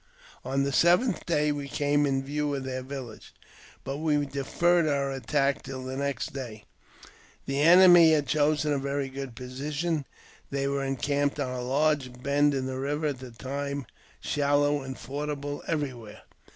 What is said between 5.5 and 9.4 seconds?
till the next day. The enemy had chosen a very good